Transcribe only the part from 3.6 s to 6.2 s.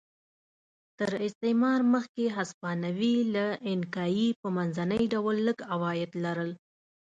اینکایي په منځني ډول لږ عواید